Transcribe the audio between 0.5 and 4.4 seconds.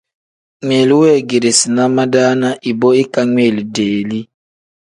Ngmiilu weegeerina madaana ibo ikangmiili deeli.